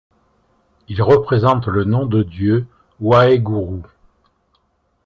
[0.87, 2.65] Il représente le nom de Dieu,
[3.01, 3.83] Waheguru.